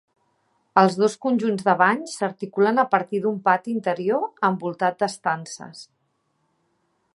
Els 0.81 0.95
dos 1.01 1.15
conjunts 1.25 1.67
de 1.67 1.75
banys 1.81 2.15
s'articulen 2.21 2.83
a 2.83 2.87
partir 2.95 3.21
d'un 3.27 3.37
pati 3.49 3.77
interior 3.79 4.27
envoltat 4.51 5.01
d'estances. 5.03 5.87